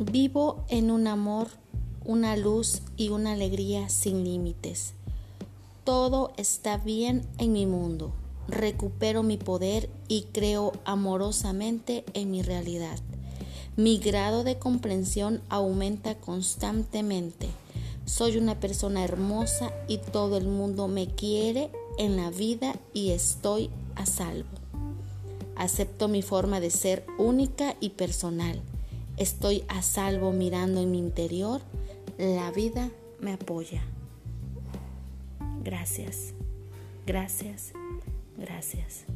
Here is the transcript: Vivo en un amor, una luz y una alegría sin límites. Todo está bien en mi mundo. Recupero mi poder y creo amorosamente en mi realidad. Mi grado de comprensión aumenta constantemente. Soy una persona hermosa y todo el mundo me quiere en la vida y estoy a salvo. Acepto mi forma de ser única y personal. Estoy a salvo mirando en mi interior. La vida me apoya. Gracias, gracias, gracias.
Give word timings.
Vivo 0.00 0.64
en 0.68 0.92
un 0.92 1.08
amor, 1.08 1.48
una 2.04 2.36
luz 2.36 2.82
y 2.96 3.08
una 3.08 3.32
alegría 3.32 3.88
sin 3.88 4.22
límites. 4.22 4.94
Todo 5.82 6.32
está 6.36 6.76
bien 6.76 7.26
en 7.38 7.52
mi 7.52 7.66
mundo. 7.66 8.12
Recupero 8.46 9.24
mi 9.24 9.38
poder 9.38 9.90
y 10.06 10.28
creo 10.32 10.70
amorosamente 10.84 12.04
en 12.14 12.30
mi 12.30 12.42
realidad. 12.42 12.96
Mi 13.74 13.98
grado 13.98 14.44
de 14.44 14.56
comprensión 14.56 15.42
aumenta 15.48 16.14
constantemente. 16.14 17.48
Soy 18.04 18.36
una 18.36 18.60
persona 18.60 19.02
hermosa 19.02 19.72
y 19.88 19.98
todo 19.98 20.36
el 20.36 20.46
mundo 20.46 20.86
me 20.86 21.08
quiere 21.08 21.72
en 21.98 22.16
la 22.16 22.30
vida 22.30 22.76
y 22.94 23.10
estoy 23.10 23.68
a 23.96 24.06
salvo. 24.06 24.46
Acepto 25.56 26.06
mi 26.06 26.22
forma 26.22 26.60
de 26.60 26.70
ser 26.70 27.04
única 27.18 27.74
y 27.80 27.90
personal. 27.90 28.62
Estoy 29.18 29.64
a 29.68 29.82
salvo 29.82 30.32
mirando 30.32 30.80
en 30.80 30.92
mi 30.92 30.98
interior. 30.98 31.60
La 32.18 32.50
vida 32.52 32.90
me 33.20 33.32
apoya. 33.32 33.82
Gracias, 35.64 36.34
gracias, 37.04 37.72
gracias. 38.36 39.06